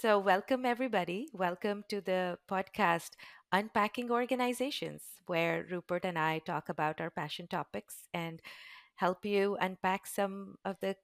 [0.00, 1.28] So, welcome everybody.
[1.34, 3.10] Welcome to the podcast
[3.52, 8.40] Unpacking Organizations, where Rupert and I talk about our passion topics and
[8.94, 10.96] help you unpack some of the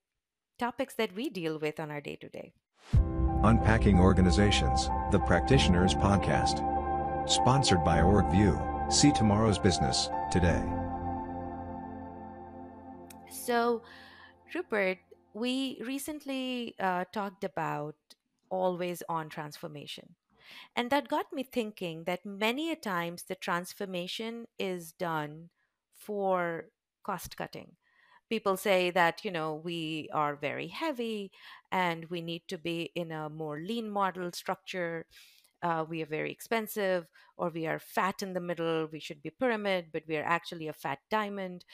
[0.59, 2.54] topics that we deal with on our day to day.
[3.45, 6.65] Unpacking Organizations, the Practitioners Podcast.
[7.29, 8.57] Sponsored by Orgvue.
[8.91, 10.65] See tomorrow's business today.
[13.31, 13.83] So,
[14.55, 14.97] Rupert,
[15.35, 17.95] we recently uh, talked about
[18.51, 20.15] always on transformation.
[20.77, 25.50] And that got me thinking that many a times the transformation is done
[25.93, 26.67] for
[27.03, 27.73] cost cutting.
[28.29, 31.31] People say that, you know, we are very heavy
[31.71, 35.06] and we need to be in a more lean model structure.
[35.62, 37.06] Uh, we are very expensive,
[37.37, 38.89] or we are fat in the middle.
[38.92, 41.65] We should be pyramid, but we are actually a fat diamond.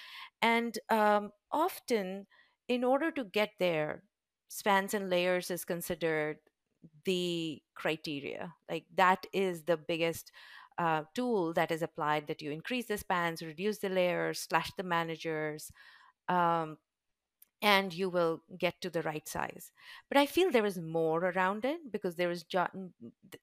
[0.40, 2.26] And um, often,
[2.68, 4.04] in order to get there,
[4.48, 6.38] spans and layers is considered
[7.04, 8.54] the criteria.
[8.70, 10.32] Like that is the biggest
[10.78, 14.82] uh, tool that is applied that you increase the spans, reduce the layers, slash the
[14.82, 15.70] managers,
[16.28, 16.78] um,
[17.62, 19.70] and you will get to the right size.
[20.08, 22.44] But I feel there is more around it because there is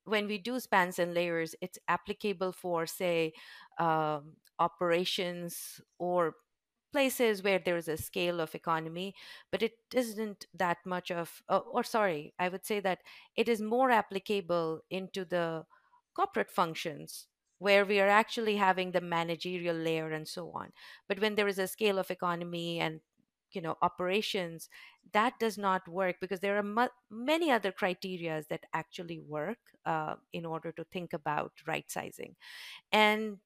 [0.04, 3.34] when we do spans and layers, it's applicable for say
[3.80, 6.36] um, operations or
[6.92, 9.14] places where there is a scale of economy
[9.52, 13.00] but it isn't that much of uh, or sorry i would say that
[13.36, 15.66] it is more applicable into the
[16.16, 17.28] corporate functions
[17.60, 20.72] where we are actually having the managerial layer and so on.
[21.10, 23.02] But when there is a scale of economy and
[23.52, 24.70] you know operations
[25.12, 30.16] that does not work because there are mu- many other criterias that actually work uh,
[30.32, 32.36] in order to think about right sizing.
[32.92, 33.40] And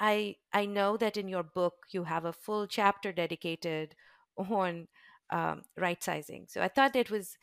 [0.00, 3.94] I I know that in your book you have a full chapter dedicated
[4.36, 4.88] on
[5.30, 6.46] um, right sizing.
[6.48, 7.36] So I thought it was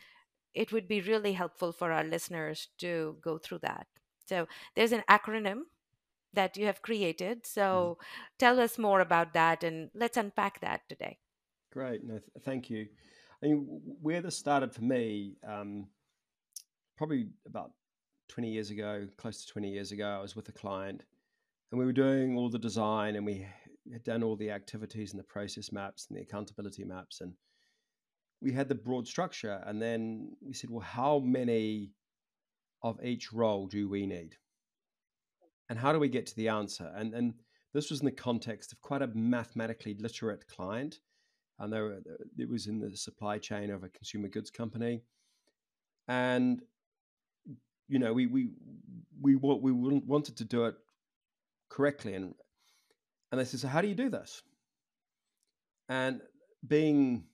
[0.54, 3.86] it would be really helpful for our listeners to go through that.
[4.26, 5.62] So there's an acronym
[6.34, 7.44] that you have created.
[7.44, 7.60] Mm-hmm.
[7.60, 8.04] So mm-hmm.
[8.40, 11.20] tell us more about that and let's unpack that today.
[11.72, 12.04] Great.
[12.04, 12.88] No, th- thank you.
[13.42, 15.88] I mean, where this started for me, um,
[16.98, 17.72] probably about
[18.30, 21.04] 20 years ago, close to 20 years ago, I was with a client
[21.72, 23.46] and we were doing all the design and we
[23.92, 27.34] had done all the activities and the process maps and the accountability maps and
[28.42, 29.64] we had the broad structure.
[29.66, 31.92] And then we said well how many
[32.84, 34.36] of each role do we need?
[35.70, 36.92] And how do we get to the answer?
[36.96, 37.34] And and
[37.74, 41.00] this was in the context of quite a mathematically literate client.
[41.60, 41.74] And
[42.38, 45.02] it was in the supply chain of a consumer goods company.
[46.08, 46.62] And
[47.90, 48.50] you know we we
[49.20, 50.76] we we wanted to do it
[51.78, 52.16] correctly.
[52.16, 52.34] And
[53.32, 54.42] and they said, so how do you do this?
[55.90, 56.22] And
[56.66, 57.26] being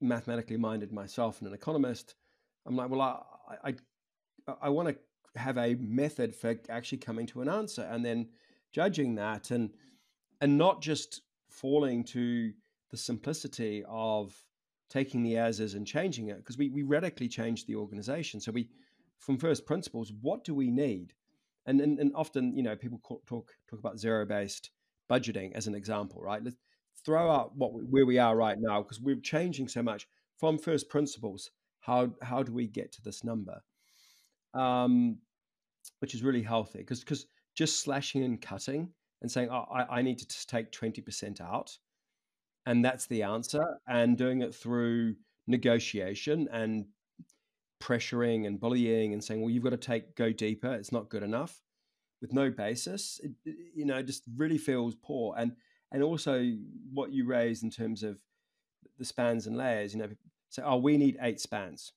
[0.00, 2.14] mathematically minded myself and an economist,
[2.66, 3.74] I'm like, well, I I,
[4.62, 8.28] I want to have a method for actually coming to an answer and then
[8.72, 9.70] judging that and
[10.40, 12.52] and not just falling to
[12.90, 14.34] the simplicity of
[14.90, 18.50] taking the as is and changing it because we, we radically changed the organization so
[18.50, 18.68] we
[19.18, 21.12] from first principles what do we need
[21.68, 24.70] and, and, and often, you know, people talk talk about zero based
[25.10, 26.42] budgeting as an example, right?
[26.42, 26.56] Let's
[27.04, 30.08] throw out what where we are right now because we're changing so much
[30.38, 31.50] from first principles.
[31.80, 33.62] How how do we get to this number?
[34.54, 35.18] Um,
[36.00, 38.90] which is really healthy because because just slashing and cutting
[39.22, 41.76] and saying oh, I, I need to take 20% out
[42.66, 46.86] and that's the answer and doing it through negotiation and
[47.80, 50.72] pressuring and bullying and saying, well, you've got to take go deeper.
[50.74, 51.62] It's not good enough
[52.20, 53.20] with no basis.
[53.22, 53.32] It,
[53.74, 55.34] you know, just really feels poor.
[55.36, 55.52] And
[55.90, 56.52] and also
[56.92, 58.18] what you raised in terms of
[58.98, 59.94] the spans and layers.
[59.94, 60.08] You know,
[60.50, 61.92] say, oh, we need eight spans,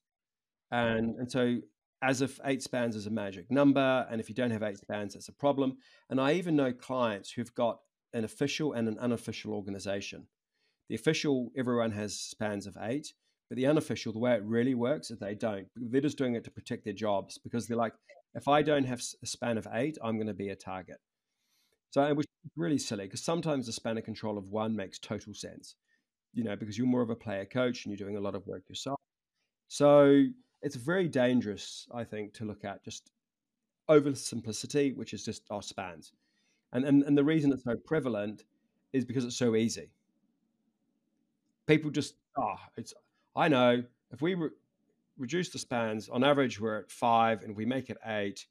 [0.71, 1.57] and and so
[2.01, 5.13] as if eight spans is a magic number, and if you don't have eight spans,
[5.13, 5.77] that's a problem.
[6.09, 7.79] And I even know clients who've got
[8.13, 10.27] an official and an unofficial organization.
[10.89, 13.13] The official, everyone has spans of eight.
[13.51, 15.67] But the unofficial, the way it really works is they don't.
[15.75, 17.91] They're just doing it to protect their jobs because they're like,
[18.33, 21.01] if I don't have a span of eight, I'm going to be a target.
[21.89, 22.25] So it was
[22.55, 25.75] really silly because sometimes the span of control of one makes total sense,
[26.33, 28.47] you know, because you're more of a player coach and you're doing a lot of
[28.47, 28.97] work yourself.
[29.67, 30.23] So
[30.61, 33.11] it's very dangerous, I think, to look at just
[33.89, 36.13] over simplicity, which is just our spans.
[36.71, 38.45] And, and, and the reason it's so prevalent
[38.93, 39.89] is because it's so easy.
[41.67, 42.93] People just, oh, it's
[43.35, 44.49] I know if we re-
[45.17, 48.45] reduce the spans, on average, we're at five, and we make it eight.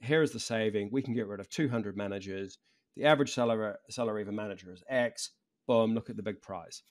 [0.00, 0.90] Here is the saving.
[0.92, 2.58] We can get rid of 200 managers.
[2.96, 5.30] The average salary, salary of a manager is X.
[5.66, 6.82] Boom, look at the big prize.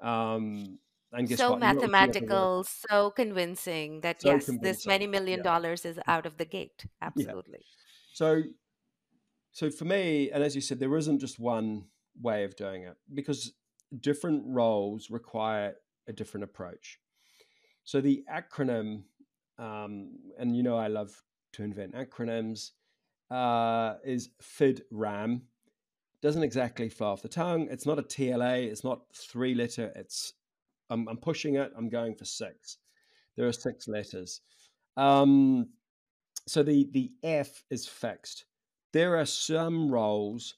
[0.00, 0.78] Um,
[1.12, 1.60] And So what?
[1.62, 1.90] You're not looking at the work.
[1.92, 5.44] mathematical, so convincing that So yes, this many million Yeah.
[5.44, 6.84] dollars is out of the gate.
[6.84, 7.06] Yeah.
[7.06, 7.60] Absolutely.
[8.12, 8.42] So,
[9.52, 11.84] so for me, and as you said, there isn't just one
[12.20, 13.52] way of doing it because
[14.00, 15.76] different roles require
[16.08, 16.98] a different approach.
[17.84, 19.02] So the acronym,
[19.58, 21.22] um, and you know, I love
[21.54, 22.70] to invent acronyms,
[23.30, 25.42] uh, is FIDRAM.
[26.22, 27.68] Doesn't exactly flow off the tongue.
[27.70, 28.66] It's not a TLA.
[28.66, 29.92] It's not three letter.
[29.94, 30.32] It's
[30.90, 31.72] I'm, I'm pushing it.
[31.76, 32.78] I'm going for six.
[33.36, 34.40] There are six letters.
[34.96, 35.68] Um,
[36.46, 38.46] so the the F is fixed.
[38.92, 40.54] There are some roles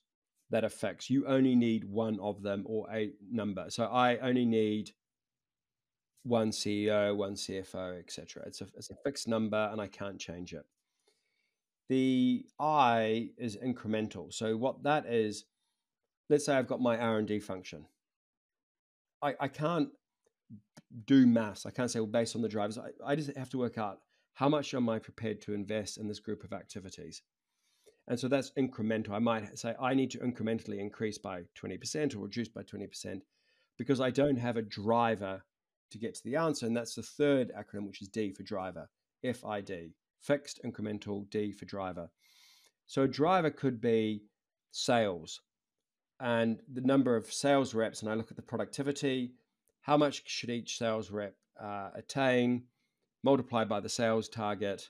[0.51, 1.11] that are fixed.
[1.11, 3.67] You only need one of them or a number.
[3.69, 4.93] So I only need
[6.29, 8.45] one CEO, one CFO, etc.
[8.47, 10.65] It's a it's a fixed number and I can't change it.
[11.89, 14.33] The I is incremental.
[14.33, 15.45] So what that is,
[16.29, 17.87] let's say I've got my R and D function.
[19.23, 19.89] I, I can't
[21.07, 21.67] do maths.
[21.67, 24.01] I can't say, well, based on the drivers, I, I just have to work out
[24.35, 27.23] how much am I prepared to invest in this group of activities.
[28.07, 29.11] And so that's incremental.
[29.11, 33.21] I might say I need to incrementally increase by 20% or reduce by 20%
[33.77, 35.43] because I don't have a driver
[35.91, 36.67] to get to the answer.
[36.67, 38.89] And that's the third acronym, which is D for driver,
[39.23, 42.11] FID, fixed, incremental, D for driver.
[42.87, 44.23] So a driver could be
[44.71, 45.41] sales
[46.21, 49.33] and the number of sales reps, and I look at the productivity,
[49.83, 52.65] how much should each sales rep uh, attain,
[53.23, 54.89] multiply by the sales target,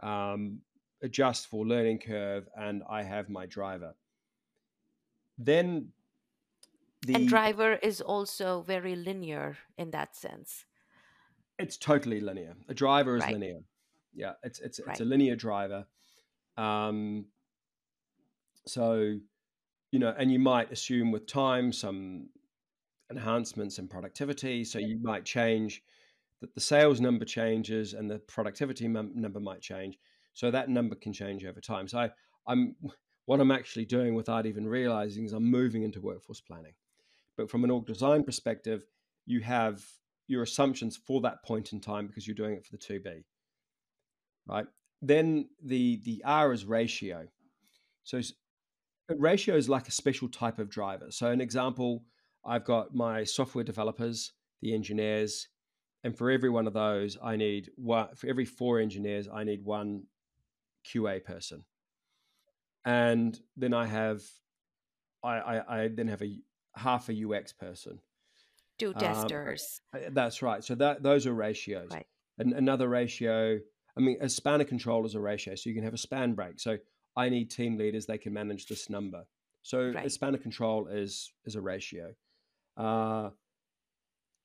[0.00, 0.60] um,
[1.02, 3.94] adjust for learning curve, and I have my driver.
[5.38, 5.88] Then
[7.06, 10.66] the And driver is also very linear in that sense.
[11.58, 12.56] it's totally linear.
[12.68, 13.32] A driver is Right.
[13.32, 13.60] linear.
[14.12, 15.00] Yeah, it's it's it's Right.
[15.00, 15.86] a linear driver.
[16.56, 17.26] Um,
[18.66, 19.18] so
[19.92, 22.30] you know, and you might assume with time some
[23.10, 24.64] enhancements in productivity.
[24.64, 25.82] So you might change
[26.40, 29.98] that the sales number changes and the productivity mum- number might change.
[30.34, 31.88] So that number can change over time.
[31.88, 32.10] So I,
[32.46, 32.76] I'm
[33.26, 36.74] what I'm actually doing without even realizing is I'm moving into workforce planning.
[37.36, 38.84] But from an org design perspective,
[39.26, 39.82] you have
[40.26, 43.24] your assumptions for that point in time because you're doing it for the to-be.
[44.46, 44.66] Right.
[45.02, 47.26] Then the the R is ratio.
[48.04, 48.20] So
[49.08, 51.06] ratio is like a special type of driver.
[51.10, 52.04] So an example,
[52.44, 54.32] I've got my software developers,
[54.62, 55.48] the engineers,
[56.04, 58.14] and for every one of those, I need one.
[58.14, 60.04] For every four engineers, I need one
[60.86, 61.64] QA person,
[62.84, 64.22] and then I have,
[65.22, 66.38] I I, I then have a
[66.76, 68.00] half a UX person.
[68.78, 69.80] Two Um, testers.
[69.94, 70.62] Uh, That's right.
[70.64, 71.90] So that those are ratios.
[71.92, 72.06] Right.
[72.38, 73.60] And another ratio.
[73.96, 76.34] I mean, a span of control is a ratio, so you can have a span
[76.34, 76.58] break.
[76.58, 76.78] So
[77.16, 79.24] I need team leaders; they can manage this number.
[79.62, 80.12] So a Right.
[80.12, 82.14] span of control is is a ratio.
[82.76, 83.30] Uh,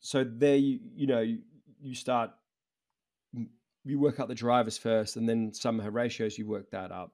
[0.02, 1.40] so there, you you know, you,
[1.82, 2.32] you start,
[3.84, 6.38] you work out the drivers first, and then some ratios.
[6.38, 7.14] You work that up.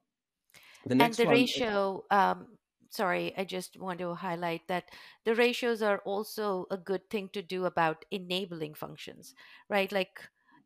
[0.85, 2.54] The and the one, ratio um
[2.89, 4.85] sorry i just want to highlight that
[5.25, 9.33] the ratios are also a good thing to do about enabling functions
[9.69, 9.91] right?
[9.91, 10.19] Like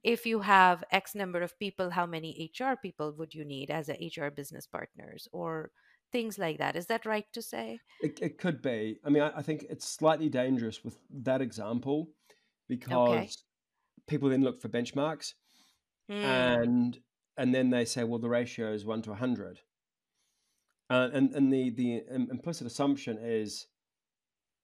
[0.04, 3.90] if you have x number of people how many hr people would you need as
[3.90, 5.72] a hr business partners or
[6.12, 6.76] things like that?
[6.76, 7.80] Is that right to say?
[8.02, 9.00] It, it could be.
[9.06, 12.10] I mean, I, I think it's slightly dangerous with that example
[12.68, 13.44] because
[14.08, 15.34] people then look for benchmarks
[16.10, 17.00] Hmm, and
[17.38, 19.60] and then they say, well, the ratio is one to a hundred,
[20.90, 23.68] uh, and and the the implicit assumption is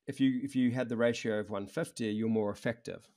[0.07, 3.07] if you if you had the ratio of one fifty, you're more effective,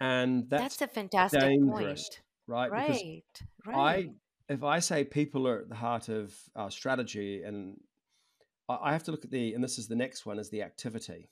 [0.00, 2.70] and that's, that's a fantastic dangerous, point right?
[2.74, 3.02] Because
[3.66, 4.10] right I right
[4.48, 7.78] if I say people are at the heart of our strategy, and
[8.68, 11.28] I have to look at the and this is the next one is the activity.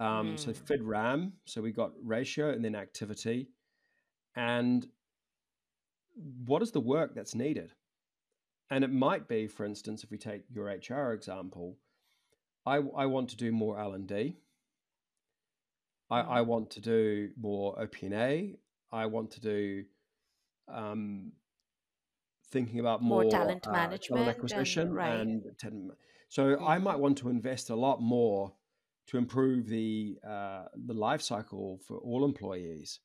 [0.00, 0.64] Um, so Hmm.
[0.64, 3.50] FIDRAM, so we got ratio and then activity,
[4.34, 4.86] and
[6.44, 7.72] what is the work that's needed?
[8.72, 11.76] And it might be, for instance, if we take your HR example,
[12.64, 14.38] I, I want to do more L and D.
[16.10, 18.56] I, I want to do more OP&A.
[18.90, 19.84] I want to do
[20.72, 21.32] um,
[22.50, 25.42] thinking about more more talent uh, talent management and acquisition right and
[26.30, 28.54] so I might want to invest a lot more
[29.08, 33.00] to improve the uh, the life cycle for all employees,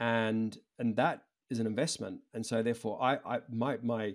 [0.00, 4.14] and and that is an investment, and so therefore I I my my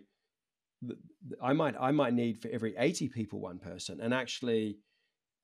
[1.42, 4.78] I might I might need for every eighty people one person, and actually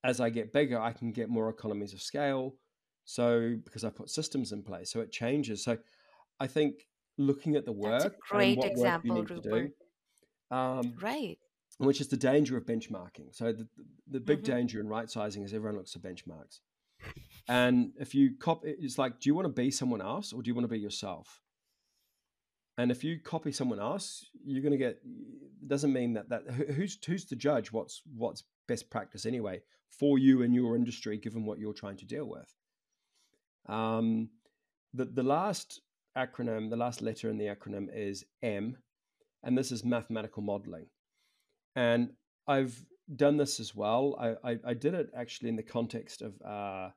[0.04, 2.54] as I get bigger, I can get more economies of scale.
[3.04, 5.62] So because I put systems in place, so it changes.
[5.64, 5.78] So
[6.40, 6.86] I think
[7.18, 9.72] looking at the that's a work great work example to do, rupert
[10.50, 11.38] um, right
[11.78, 13.34] which is the danger of benchmarking.
[13.34, 13.68] So the,
[14.10, 16.60] the big hmm danger in right sizing is everyone looks at benchmarks.
[17.48, 20.48] And if you copy, it's like, do you want to be someone else or do
[20.48, 21.42] you want to be yourself?
[22.78, 25.00] And if you copy someone else, you're going to get.
[25.62, 30.18] It doesn't mean that that who's who's to judge what's what's best practice anyway for
[30.18, 32.54] you and your industry, given what you're trying to deal with.
[33.66, 34.28] Um,
[34.92, 35.80] the the last
[36.16, 38.76] acronym, the last letter in the acronym is M,
[39.42, 40.86] and this is mathematical modeling.
[41.74, 42.10] And
[42.46, 42.78] I've
[43.14, 44.16] done this as well.
[44.18, 46.90] I, I, I did it actually in the context of uh,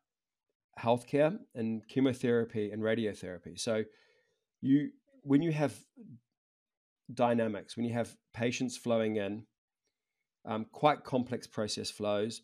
[0.80, 3.60] healthcare and chemotherapy and radiotherapy.
[3.60, 3.84] So
[4.62, 4.90] you
[5.24, 5.74] when you have
[7.14, 9.46] dynamics, when you have patients flowing in,
[10.46, 12.42] um, quite complex process flows,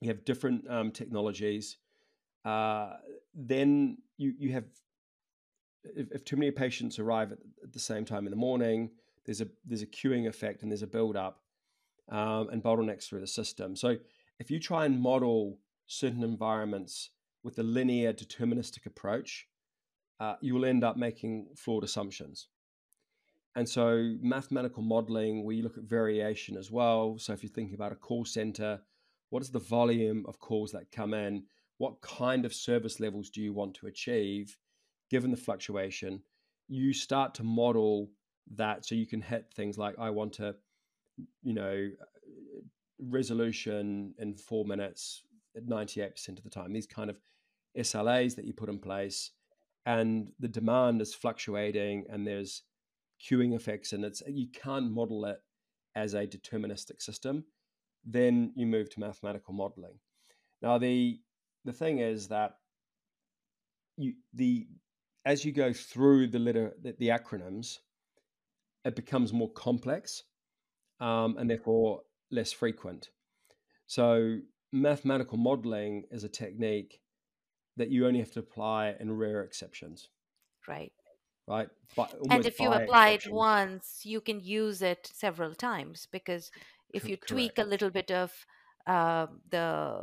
[0.00, 1.78] you have different um, technologies,
[2.44, 2.94] uh,
[3.34, 4.64] then you, you have,
[5.84, 8.90] if, if, too many patients arrive at, at, the same time in the morning,
[9.24, 11.40] there's a, there's a queuing effect and there's a build up
[12.10, 13.74] um, and bottlenecks through the system.
[13.74, 13.96] So
[14.38, 17.10] if you try and model certain environments
[17.42, 19.48] with a linear deterministic approach,
[20.20, 22.48] uh, you will end up making flawed assumptions.
[23.54, 27.18] And so, mathematical modeling, we look at variation as well.
[27.18, 28.80] So, if you're thinking about a call center,
[29.30, 31.44] what is the volume of calls that come in?
[31.78, 34.56] What kind of service levels do you want to achieve
[35.10, 36.22] given the fluctuation?
[36.68, 38.10] You start to model
[38.54, 40.54] that so you can hit things like, I want to,
[41.42, 41.90] you know,
[42.98, 45.22] resolution in four minutes
[45.56, 46.72] at 98% of the time.
[46.72, 47.18] These kind of
[47.78, 49.30] SLAs that you put in place
[49.86, 52.62] and the demand is fluctuating and there's
[53.24, 55.38] queuing effects and it's you can't model it
[55.94, 57.44] as a deterministic system
[58.06, 59.98] then you move to mathematical modeling.
[60.62, 61.20] Now the
[61.64, 62.58] the thing is that
[63.96, 64.68] you the
[65.24, 67.78] as you go through the letter the, the acronyms
[68.84, 70.22] it becomes more complex
[71.00, 73.10] um, and therefore less frequent.
[73.88, 74.38] So
[74.72, 77.00] mathematical modeling is a technique
[77.76, 80.08] that you only have to apply in rare exceptions.
[80.66, 80.92] Right.
[81.48, 81.68] Right.
[81.94, 86.50] But and if you apply it once, you can use it several times because
[86.92, 88.32] if you tweak a little bit of
[88.86, 90.02] uh, the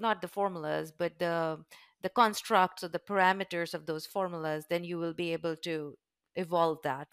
[0.00, 1.64] not the formulas, but the
[2.02, 5.96] the constructs or the parameters of those formulas, then you will be able to
[6.34, 7.08] evolve that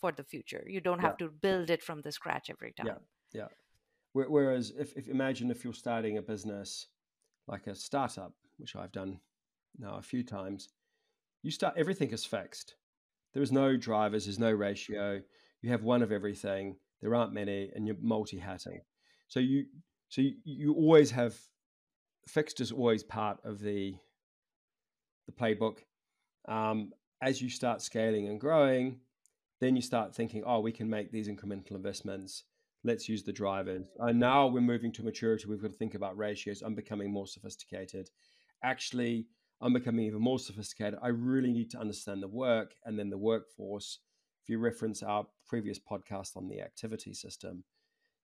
[0.00, 0.64] for the future.
[0.66, 1.26] You don't have yeah.
[1.26, 2.86] to build it from the scratch every time.
[2.86, 2.98] Yeah.
[3.32, 3.48] Yeah.
[4.12, 6.88] Whereas if, if imagine if you're starting a business
[7.46, 9.20] like a startup, which I've done
[9.78, 10.68] now a few times,
[11.42, 12.74] you start everything is fixed.
[13.32, 15.20] There is no drivers, there's no ratio.
[15.62, 16.76] You have one of everything.
[17.00, 18.80] There aren't many, and you're multi-hatting.
[19.28, 19.66] So you
[20.08, 21.36] so you, you always have
[22.26, 23.94] fixed is always part of the
[25.26, 25.78] the playbook.
[26.48, 29.00] Um, as you start scaling and growing,
[29.60, 32.44] then you start thinking, oh, we can make these incremental investments
[32.84, 33.86] let's use the drivers.
[33.98, 35.46] And now we're moving to maturity.
[35.46, 36.62] We've got to think about ratios.
[36.62, 38.10] I'm becoming more sophisticated.
[38.62, 39.26] Actually,
[39.60, 40.98] I'm becoming even more sophisticated.
[41.02, 43.98] I really need to understand the work and then the workforce.
[44.42, 47.64] If you reference our previous podcast on the activity system,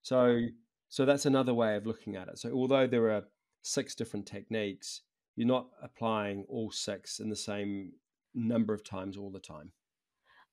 [0.01, 0.47] so
[0.89, 2.39] so that's another way of looking at it.
[2.39, 3.23] So although there are
[3.61, 5.01] six different techniques,
[5.35, 7.91] you're not applying all six in the same
[8.33, 9.71] number of times all the time.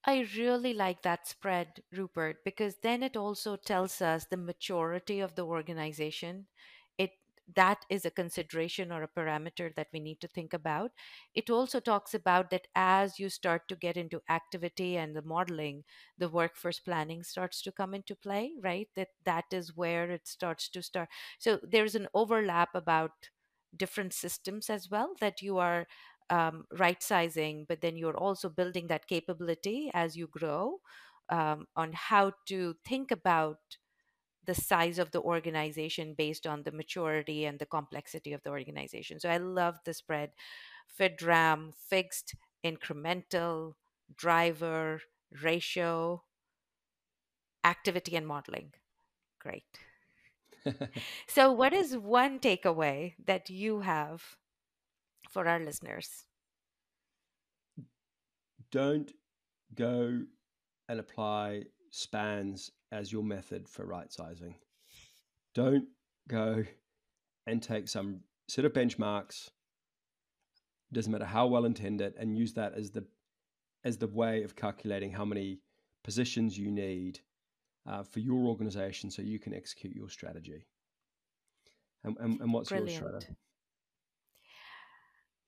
[0.07, 5.35] I really like that spread, Rupert, because then it also tells us the maturity of
[5.35, 6.47] the organization.
[7.55, 10.93] That is a consideration or a parameter that we need to think about.
[11.35, 15.85] It also talks about that as you start to get into activity and the modeling,
[16.17, 18.89] the workforce planning starts to come into play, right?
[18.97, 21.09] That that is where it starts to start.
[21.39, 23.29] So there's an overlap about
[23.77, 25.87] different systems as well that you are
[26.31, 30.79] um, right sizing, but then you're also building that capability as you grow
[31.29, 33.59] um, on how to think about
[34.47, 39.21] the size of the organization based on the maturity and the complexity of the organization.
[39.21, 40.31] So I love the spread
[40.99, 42.35] FIDRAM, fixed,
[42.65, 43.75] incremental,
[44.17, 45.01] driver,
[45.43, 46.23] ratio,
[47.65, 48.73] activity, and modeling.
[49.41, 49.65] Great.
[51.27, 54.23] so, what is one takeaway that you have
[55.31, 56.25] for our listeners?
[58.71, 59.13] Don't
[59.75, 60.23] go
[60.89, 64.55] and apply spans as your method for right sizing.
[65.55, 65.87] Don't
[66.29, 66.65] go
[67.47, 69.51] and take some set of benchmarks,
[70.93, 73.05] doesn't matter how well intended, and use that as the
[73.85, 75.61] as the way of calculating how many
[76.05, 77.21] positions you need
[77.87, 80.65] uh, for your organization so you can execute your strategy.
[82.03, 82.91] And, and, and what's Brilliant.
[82.91, 83.37] your strategy?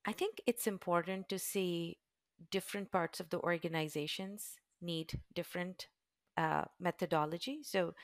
[0.06, 1.98] I think it's important to see
[2.50, 5.86] different parts of the organizations need different
[6.36, 7.60] uh, methodology.
[7.62, 7.94] So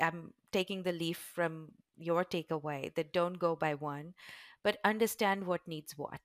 [0.00, 4.14] I'm taking the leaf from your takeaway that don't go by one,
[4.62, 6.20] but understand what needs what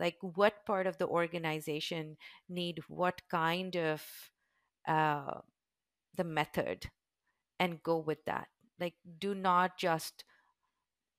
[0.00, 2.16] like what part of the organization
[2.48, 4.02] need what kind of
[4.88, 5.40] uh,
[6.16, 6.90] the method
[7.60, 8.48] and go with that
[8.80, 10.24] like do not just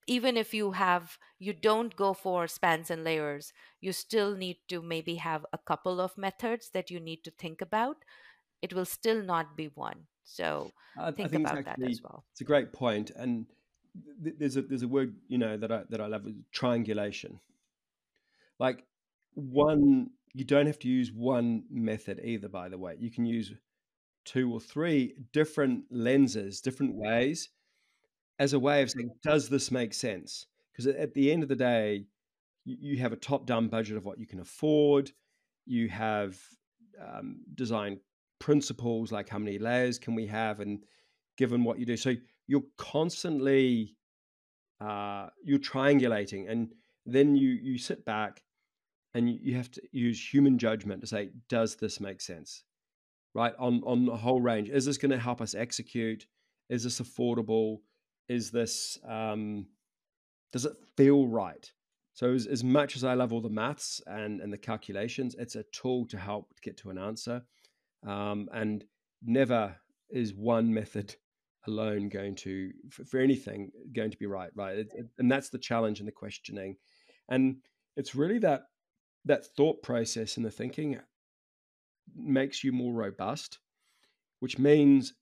[0.08, 4.82] even if you have you don't go for spans and layers you still need to
[4.82, 7.98] maybe have a couple of methods that you need to think about
[8.62, 12.02] it will still not be one so I, think, I think about it's that as
[12.02, 13.46] well It's a great point, and
[14.24, 17.40] th- there's a there's a word you know that I that I love triangulation.
[18.60, 18.86] Like
[19.34, 22.50] one, you don't have to use one method either.
[22.50, 23.54] By the way, you can use
[24.24, 27.50] two or three different lenses, different ways,
[28.40, 30.46] as a way of saying, does this make sense?
[30.72, 32.06] Because at the end of the day,
[32.66, 35.12] you have a top down budget of what you can afford.
[35.66, 36.38] You have
[37.02, 38.00] um, design
[38.42, 40.84] principles like how many layers can we have, and
[41.38, 42.14] given what you do, so
[42.48, 43.96] you're constantly
[44.82, 46.74] uh, you're triangulating, and
[47.06, 48.44] then you you sit back
[49.14, 52.64] and you, have to use human judgment to say, does this make sense?
[53.34, 54.70] Right on on the whole range.
[54.70, 56.26] Is this going to help us execute?
[56.70, 57.78] Is this affordable?
[58.28, 59.68] Is this um,
[60.52, 61.72] does it feel right?
[62.14, 65.56] So as, as much as I love all the maths and, and the calculations, it's
[65.56, 67.42] a tool to help get to an answer.
[68.06, 68.84] Um, and
[69.24, 69.76] never
[70.10, 71.16] is one method
[71.68, 74.80] alone going to for, for anything going to be right, right?
[74.80, 76.78] It, it, and that's the challenge and the questioning.
[77.30, 77.58] And
[77.96, 78.64] it's really that
[79.26, 81.00] that thought process and the thinking
[82.16, 83.60] makes you more robust,
[84.40, 85.14] which means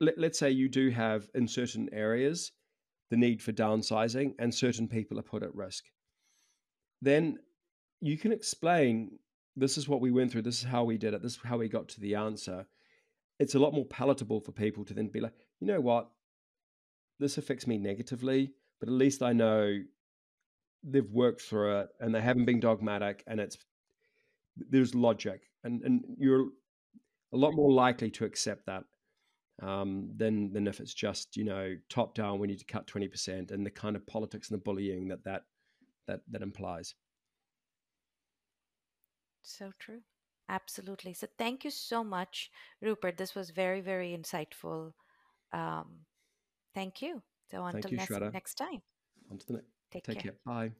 [0.00, 2.52] let, let's say you do have in certain areas
[3.10, 5.84] the need for downsizing and certain people are put at risk
[7.02, 7.38] then
[8.00, 9.18] you can explain
[9.60, 11.58] this is what we went through, this is how we did it, this is how
[11.58, 12.66] we got to the answer.
[13.38, 16.10] It's a lot more palatable for people to then be like, you know what,
[17.18, 19.78] this affects me negatively, but at least I know
[20.82, 23.58] they've worked through it and they haven't been dogmatic and it's
[24.56, 26.46] there's logic and and you're
[27.32, 28.84] a lot more likely to accept that
[29.62, 33.50] um, than than if it's just you know top down we need to cut 20%
[33.50, 35.42] and the kind of politics and the bullying that that
[36.06, 36.94] that that implies.
[39.42, 40.02] So true.
[40.48, 41.12] Absolutely.
[41.14, 42.50] So thank you so much,
[42.80, 43.16] Rupert.
[43.16, 44.92] This was very, very insightful.
[45.52, 46.06] Um,
[46.74, 47.22] thank you.
[47.50, 48.32] So Thank until you, next, Shraddha.
[48.32, 48.82] next time,
[49.30, 49.68] On to the next.
[49.90, 50.24] take Take care.
[50.24, 50.34] care.
[50.44, 50.72] Bye.